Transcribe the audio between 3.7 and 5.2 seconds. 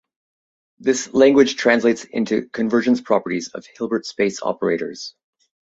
Hilbert space operators.